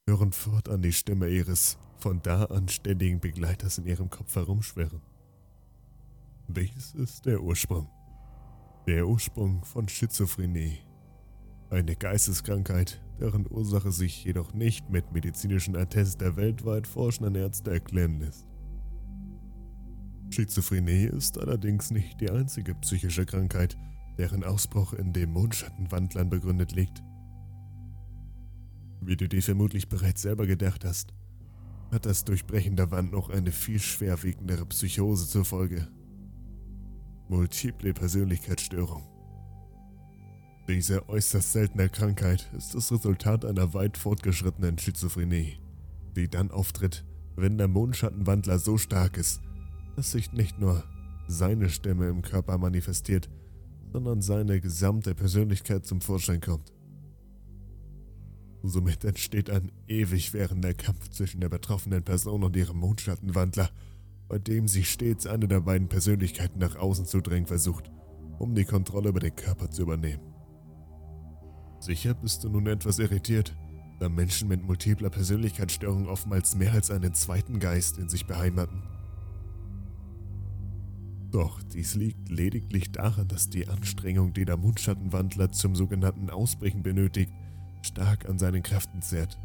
hören 0.06 0.32
fortan 0.32 0.82
die 0.82 0.92
Stimme 0.92 1.28
ihres 1.28 1.78
von 1.98 2.22
da 2.22 2.44
an 2.44 2.68
ständigen 2.68 3.20
Begleiters 3.20 3.78
in 3.78 3.86
ihrem 3.86 4.10
Kopf 4.10 4.34
herumschwirren. 4.34 5.00
Dies 6.48 6.94
ist 6.94 7.26
der 7.26 7.40
Ursprung. 7.40 7.88
Der 8.86 9.06
Ursprung 9.06 9.64
von 9.64 9.88
Schizophrenie. 9.88 10.78
Eine 11.70 11.96
Geisteskrankheit, 11.96 13.01
deren 13.20 13.46
Ursache 13.50 13.92
sich 13.92 14.24
jedoch 14.24 14.52
nicht 14.54 14.90
mit 14.90 15.12
medizinischen 15.12 15.76
Attests 15.76 16.16
der 16.16 16.36
weltweit 16.36 16.86
forschenden 16.86 17.34
Ärzte 17.34 17.70
erklären 17.70 18.18
lässt. 18.20 18.46
Schizophrenie 20.30 21.04
ist 21.04 21.38
allerdings 21.38 21.90
nicht 21.90 22.20
die 22.20 22.30
einzige 22.30 22.74
psychische 22.76 23.26
Krankheit, 23.26 23.76
deren 24.18 24.44
Ausbruch 24.44 24.94
in 24.94 25.12
dem 25.12 25.32
Mondschattenwandlern 25.32 26.30
begründet 26.30 26.72
liegt. 26.72 27.02
Wie 29.02 29.16
du 29.16 29.28
dir 29.28 29.42
vermutlich 29.42 29.88
bereits 29.88 30.22
selber 30.22 30.46
gedacht 30.46 30.84
hast, 30.84 31.12
hat 31.90 32.06
das 32.06 32.24
Durchbrechen 32.24 32.76
der 32.76 32.90
Wand 32.90 33.12
noch 33.12 33.28
eine 33.28 33.52
viel 33.52 33.78
schwerwiegendere 33.78 34.64
Psychose 34.66 35.28
zur 35.28 35.44
Folge. 35.44 35.88
Multiple 37.28 37.92
Persönlichkeitsstörung. 37.92 39.11
Diese 40.68 41.08
äußerst 41.08 41.52
seltene 41.52 41.88
Krankheit 41.88 42.48
ist 42.56 42.74
das 42.74 42.92
Resultat 42.92 43.44
einer 43.44 43.74
weit 43.74 43.96
fortgeschrittenen 43.96 44.78
Schizophrenie, 44.78 45.58
die 46.14 46.28
dann 46.28 46.52
auftritt, 46.52 47.04
wenn 47.34 47.58
der 47.58 47.66
Mondschattenwandler 47.66 48.60
so 48.60 48.78
stark 48.78 49.16
ist, 49.16 49.40
dass 49.96 50.12
sich 50.12 50.32
nicht 50.32 50.60
nur 50.60 50.84
seine 51.26 51.68
Stimme 51.68 52.08
im 52.08 52.22
Körper 52.22 52.58
manifestiert, 52.58 53.28
sondern 53.92 54.22
seine 54.22 54.60
gesamte 54.60 55.16
Persönlichkeit 55.16 55.84
zum 55.84 56.00
Vorschein 56.00 56.40
kommt. 56.40 56.72
Somit 58.62 59.04
entsteht 59.04 59.50
ein 59.50 59.72
ewig 59.88 60.32
währender 60.32 60.74
Kampf 60.74 61.08
zwischen 61.08 61.40
der 61.40 61.48
betroffenen 61.48 62.04
Person 62.04 62.44
und 62.44 62.54
ihrem 62.54 62.76
Mondschattenwandler, 62.76 63.70
bei 64.28 64.38
dem 64.38 64.68
sie 64.68 64.84
stets 64.84 65.26
eine 65.26 65.48
der 65.48 65.60
beiden 65.60 65.88
Persönlichkeiten 65.88 66.60
nach 66.60 66.76
außen 66.76 67.06
zu 67.06 67.20
drängen 67.20 67.48
versucht, 67.48 67.90
um 68.38 68.54
die 68.54 68.64
Kontrolle 68.64 69.08
über 69.08 69.20
den 69.20 69.34
Körper 69.34 69.68
zu 69.68 69.82
übernehmen. 69.82 70.31
Sicher 71.82 72.14
bist 72.14 72.44
du 72.44 72.48
nun 72.48 72.68
etwas 72.68 73.00
irritiert, 73.00 73.56
da 73.98 74.08
Menschen 74.08 74.46
mit 74.46 74.62
multipler 74.62 75.10
Persönlichkeitsstörung 75.10 76.06
oftmals 76.06 76.54
mehr 76.54 76.70
als 76.70 76.92
einen 76.92 77.12
zweiten 77.12 77.58
Geist 77.58 77.98
in 77.98 78.08
sich 78.08 78.24
beheimaten. 78.24 78.84
Doch 81.32 81.60
dies 81.60 81.96
liegt 81.96 82.28
lediglich 82.28 82.92
daran, 82.92 83.26
dass 83.26 83.50
die 83.50 83.66
Anstrengung, 83.66 84.32
die 84.32 84.44
der 84.44 84.58
Mondschattenwandler 84.58 85.50
zum 85.50 85.74
sogenannten 85.74 86.30
Ausbrechen 86.30 86.84
benötigt, 86.84 87.32
stark 87.80 88.28
an 88.28 88.38
seinen 88.38 88.62
Kräften 88.62 89.02
zehrt. 89.02 89.40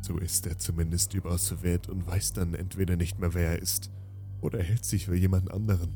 So 0.00 0.18
ist 0.18 0.48
er 0.48 0.58
zumindest 0.58 1.14
überaus 1.14 1.46
verwehrt 1.46 1.88
und 1.88 2.08
weiß 2.08 2.32
dann 2.32 2.54
entweder 2.54 2.96
nicht 2.96 3.20
mehr, 3.20 3.34
wer 3.34 3.50
er 3.50 3.62
ist, 3.62 3.92
oder 4.40 4.60
hält 4.60 4.84
sich 4.84 5.06
für 5.06 5.14
jemand 5.14 5.48
anderen. 5.52 5.94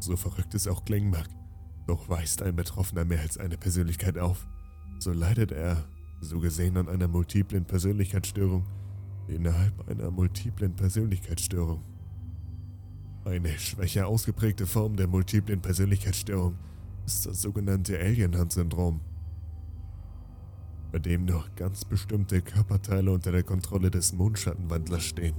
So 0.00 0.16
verrückt 0.16 0.54
es 0.54 0.66
auch 0.66 0.86
klingen 0.86 1.10
mag, 1.10 1.28
doch 1.86 2.08
weist 2.08 2.42
ein 2.42 2.56
Betroffener 2.56 3.04
mehr 3.04 3.20
als 3.20 3.38
eine 3.38 3.56
Persönlichkeit 3.56 4.18
auf, 4.18 4.46
so 4.98 5.12
leidet 5.12 5.52
er, 5.52 5.84
so 6.20 6.40
gesehen 6.40 6.76
an 6.76 6.88
einer 6.88 7.08
multiplen 7.08 7.64
Persönlichkeitsstörung, 7.64 8.64
innerhalb 9.28 9.88
einer 9.88 10.10
multiplen 10.10 10.74
Persönlichkeitsstörung. 10.74 11.82
Eine 13.24 13.58
schwächer 13.58 14.06
ausgeprägte 14.06 14.66
Form 14.66 14.96
der 14.96 15.08
multiplen 15.08 15.60
Persönlichkeitsstörung 15.60 16.56
ist 17.06 17.26
das 17.26 17.42
sogenannte 17.42 17.98
Alien-Hand-Syndrom, 17.98 19.00
bei 20.92 20.98
dem 20.98 21.24
nur 21.24 21.44
ganz 21.56 21.84
bestimmte 21.84 22.40
Körperteile 22.40 23.10
unter 23.10 23.32
der 23.32 23.42
Kontrolle 23.42 23.90
des 23.90 24.12
Mondschattenwandlers 24.12 25.04
stehen. 25.04 25.34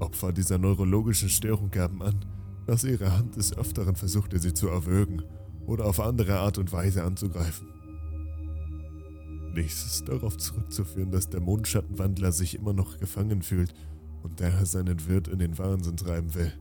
Opfer 0.00 0.32
dieser 0.32 0.58
neurologischen 0.58 1.28
Störung 1.28 1.70
gaben 1.70 2.02
an, 2.02 2.24
dass 2.66 2.84
ihre 2.84 3.16
Hand 3.16 3.36
des 3.36 3.56
Öfteren 3.56 3.96
versuchte, 3.96 4.38
sie 4.38 4.54
zu 4.54 4.68
erwürgen 4.68 5.22
oder 5.66 5.86
auf 5.86 6.00
andere 6.00 6.38
Art 6.38 6.58
und 6.58 6.72
Weise 6.72 7.04
anzugreifen. 7.04 7.68
Dies 9.56 9.84
ist 9.84 10.08
darauf 10.08 10.36
zurückzuführen, 10.38 11.10
dass 11.10 11.28
der 11.28 11.40
Mondschattenwandler 11.40 12.32
sich 12.32 12.54
immer 12.54 12.72
noch 12.72 12.98
gefangen 12.98 13.42
fühlt 13.42 13.74
und 14.22 14.40
daher 14.40 14.64
seinen 14.64 15.06
Wirt 15.06 15.28
in 15.28 15.38
den 15.38 15.58
Wahnsinn 15.58 15.96
treiben 15.96 16.34
will, 16.34 16.52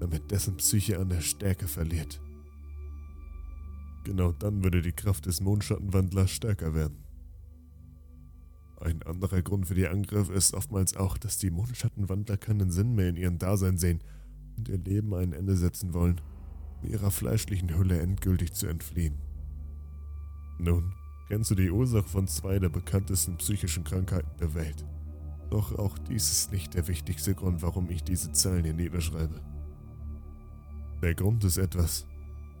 damit 0.00 0.30
dessen 0.30 0.56
Psyche 0.56 0.98
an 0.98 1.10
der 1.10 1.20
Stärke 1.20 1.68
verliert. 1.68 2.20
Genau 4.04 4.32
dann 4.32 4.64
würde 4.64 4.80
die 4.80 4.92
Kraft 4.92 5.26
des 5.26 5.40
Mondschattenwandlers 5.40 6.30
stärker 6.30 6.72
werden. 6.74 7.04
Ein 8.80 9.02
anderer 9.02 9.42
Grund 9.42 9.66
für 9.66 9.74
die 9.74 9.88
Angriffe 9.88 10.32
ist 10.32 10.54
oftmals 10.54 10.96
auch, 10.96 11.18
dass 11.18 11.36
die 11.36 11.50
Mondschattenwandler 11.50 12.36
keinen 12.36 12.70
Sinn 12.70 12.94
mehr 12.94 13.08
in 13.08 13.16
ihrem 13.16 13.38
Dasein 13.38 13.76
sehen 13.76 14.02
und 14.58 14.68
ihr 14.68 14.78
Leben 14.78 15.14
ein 15.14 15.32
Ende 15.32 15.56
setzen 15.56 15.94
wollen, 15.94 16.20
um 16.82 16.90
ihrer 16.90 17.10
fleischlichen 17.10 17.76
Hülle 17.76 18.00
endgültig 18.00 18.52
zu 18.52 18.66
entfliehen. 18.66 19.18
Nun, 20.58 20.92
kennst 21.28 21.50
du 21.50 21.54
die 21.54 21.70
Ursache 21.70 22.08
von 22.08 22.26
zwei 22.26 22.58
der 22.58 22.68
bekanntesten 22.68 23.36
psychischen 23.36 23.84
Krankheiten 23.84 24.36
der 24.40 24.54
Welt? 24.54 24.84
Doch 25.50 25.78
auch 25.78 25.96
dies 25.98 26.30
ist 26.30 26.52
nicht 26.52 26.74
der 26.74 26.88
wichtigste 26.88 27.34
Grund, 27.34 27.62
warum 27.62 27.88
ich 27.90 28.02
diese 28.02 28.32
Zeilen 28.32 28.64
hier 28.64 28.74
niederschreibe. 28.74 29.40
Der 31.02 31.14
Grund 31.14 31.44
ist 31.44 31.58
etwas, 31.58 32.06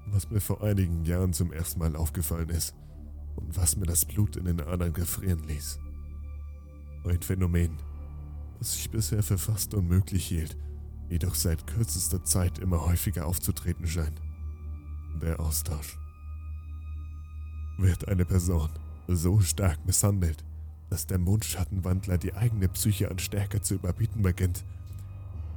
was 0.06 0.30
mir 0.30 0.40
vor 0.40 0.62
einigen 0.62 1.04
Jahren 1.04 1.32
zum 1.32 1.52
ersten 1.52 1.80
Mal 1.80 1.96
aufgefallen 1.96 2.48
ist 2.48 2.74
und 3.36 3.56
was 3.56 3.76
mir 3.76 3.86
das 3.86 4.04
Blut 4.04 4.36
in 4.36 4.44
den 4.44 4.60
Adern 4.60 4.92
gefrieren 4.92 5.42
ließ. 5.46 5.80
Ein 7.04 7.20
Phänomen, 7.20 7.76
das 8.58 8.76
ich 8.76 8.90
bisher 8.90 9.22
für 9.22 9.38
fast 9.38 9.74
unmöglich 9.74 10.26
hielt, 10.26 10.56
jedoch 11.08 11.34
seit 11.34 11.66
kürzester 11.66 12.24
Zeit 12.24 12.58
immer 12.58 12.86
häufiger 12.86 13.26
aufzutreten 13.26 13.86
scheint. 13.86 14.20
Der 15.22 15.40
Austausch. 15.40 15.98
Wird 17.78 18.08
eine 18.08 18.24
Person 18.24 18.70
so 19.06 19.40
stark 19.40 19.84
misshandelt, 19.86 20.44
dass 20.90 21.06
der 21.06 21.18
Mondschattenwandler 21.18 22.18
die 22.18 22.34
eigene 22.34 22.68
Psyche 22.68 23.10
an 23.10 23.18
Stärke 23.18 23.60
zu 23.60 23.74
überbieten 23.74 24.22
beginnt, 24.22 24.64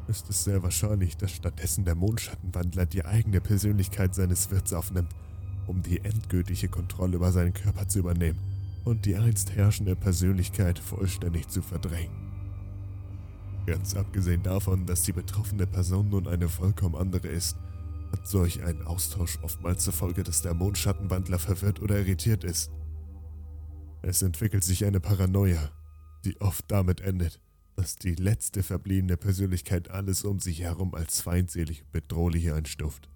ist 0.08 0.30
es 0.30 0.44
sehr 0.44 0.64
wahrscheinlich, 0.64 1.16
dass 1.18 1.32
stattdessen 1.32 1.86
der 1.86 1.96
Mondschattenwandler 1.96 2.86
die 2.86 3.06
eigene 3.06 3.40
Persönlichkeit 3.40 4.14
seines 4.16 4.52
Wirts 4.52 4.74
aufnimmt, 4.74 5.14
um 5.68 5.82
die 5.84 6.00
endgültige 6.00 6.68
Kontrolle 6.68 7.16
über 7.16 7.32
seinen 7.32 7.54
Körper 7.54 7.88
zu 7.88 8.00
übernehmen 8.00 8.40
und 8.84 9.06
die 9.06 9.16
einst 9.16 9.56
herrschende 9.56 9.96
Persönlichkeit 9.96 10.80
vollständig 10.80 11.48
zu 11.48 11.62
verdrängen. 11.62 12.31
Ganz 13.66 13.96
abgesehen 13.96 14.44
davon, 14.44 14.86
dass 14.86 15.04
die 15.04 15.14
betroffene 15.14 15.68
Person 15.68 16.10
nun 16.10 16.28
eine 16.28 16.50
vollkommen 16.50 16.96
andere 16.96 17.28
ist, 17.28 17.58
hat 18.12 18.28
solch 18.28 18.64
ein 18.64 18.82
Austausch 18.84 19.40
oftmals 19.42 19.84
zur 19.84 19.94
Folge, 19.94 20.24
dass 20.24 20.42
der 20.42 20.54
Mondschattenwandler 20.54 21.40
verwirrt 21.40 21.82
oder 21.82 21.98
irritiert 22.00 22.44
ist. 22.44 22.72
Es 24.02 24.22
entwickelt 24.22 24.64
sich 24.64 24.84
eine 24.86 25.00
Paranoia, 25.00 25.72
die 26.26 26.42
oft 26.42 26.66
damit 26.70 27.02
endet, 27.02 27.40
dass 27.76 27.96
die 27.96 28.16
letzte 28.16 28.64
verbliebene 28.64 29.16
Persönlichkeit 29.16 29.92
alles 29.92 30.24
um 30.24 30.40
sich 30.40 30.62
herum 30.62 30.96
als 30.96 31.22
feindselig 31.22 31.84
und 31.84 31.92
bedrohlich 31.92 32.52
einstuft. 32.52 33.10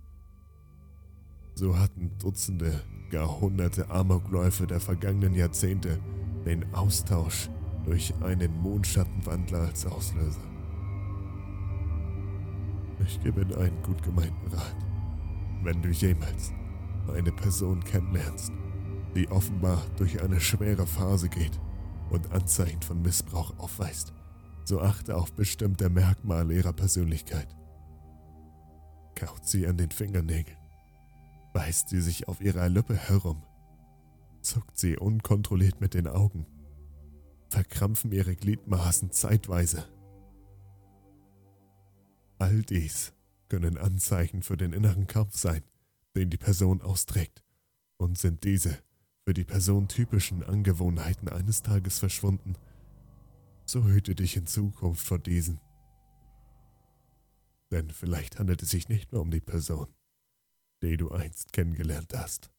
So 1.56 1.78
hatten 1.80 2.12
Dutzende, 2.20 2.84
gar 3.10 3.40
hunderte 3.40 3.90
Amokläufe 3.90 4.68
der 4.68 4.80
vergangenen 4.80 5.34
Jahrzehnte 5.34 6.00
den 6.46 6.74
Austausch 6.74 7.50
durch 7.86 8.14
einen 8.22 8.62
Mondschattenwandler 8.62 9.60
als 9.62 9.86
Auslöser. 9.86 10.42
Ich 13.06 13.22
gebe 13.22 13.46
dir 13.46 13.58
einen 13.60 13.82
gut 13.84 14.02
gemeinten 14.02 14.48
Rat. 14.52 14.76
Wenn 15.64 15.82
du 15.82 15.90
jemals 15.90 16.52
eine 17.14 17.32
Person 17.32 17.84
kennenlernst, 17.84 18.52
die 19.16 19.30
offenbar 19.30 19.82
durch 19.98 20.22
eine 20.22 20.40
schwere 20.40 20.88
Phase 20.88 21.30
geht 21.30 21.60
und 22.10 22.32
Anzeichen 22.32 22.82
von 22.82 23.02
Missbrauch 23.02 23.54
aufweist, 23.60 24.14
so 24.64 24.82
achte 24.82 25.16
auf 25.16 25.34
bestimmte 25.34 25.90
Merkmale 25.90 26.56
ihrer 26.56 26.74
Persönlichkeit. 26.74 27.56
Kaut 29.16 29.46
sie 29.46 29.68
an 29.68 29.78
den 29.78 29.92
Fingernägeln, 29.92 30.58
beißt 31.54 31.90
sie 31.90 32.02
sich 32.02 32.28
auf 32.28 32.42
ihrer 32.42 32.68
Lippe 32.68 32.96
herum, 32.96 33.44
zuckt 34.42 34.78
sie 34.78 34.98
unkontrolliert 34.98 35.80
mit 35.80 35.94
den 35.94 36.08
Augen, 36.08 36.46
verkrampfen 37.56 38.12
ihre 38.12 38.36
Gliedmaßen 38.36 39.12
zeitweise. 39.12 39.88
All 42.38 42.64
dies 42.64 43.14
können 43.48 43.78
Anzeichen 43.78 44.42
für 44.44 44.58
den 44.58 44.74
inneren 44.74 45.08
Kampf 45.08 45.38
sein, 45.38 45.64
den 46.18 46.30
die 46.30 46.38
Person 46.38 46.82
austrägt, 46.82 47.46
und 47.96 48.18
sind 48.18 48.44
diese 48.44 48.78
für 49.24 49.34
die 49.34 49.46
Person 49.46 49.88
typischen 49.88 50.44
Angewohnheiten 50.44 51.30
eines 51.30 51.64
Tages 51.64 51.98
verschwunden, 51.98 52.58
so 53.64 53.86
hüte 53.86 54.16
dich 54.16 54.36
in 54.36 54.48
Zukunft 54.48 55.08
vor 55.08 55.20
diesen. 55.20 55.62
Denn 57.72 57.90
vielleicht 57.90 58.38
handelt 58.38 58.64
es 58.64 58.72
sich 58.72 58.90
nicht 58.90 59.14
mehr 59.14 59.22
um 59.22 59.32
die 59.32 59.40
Person, 59.40 59.88
die 60.84 60.98
du 60.98 61.10
einst 61.10 61.54
kennengelernt 61.54 62.14
hast. 62.14 62.52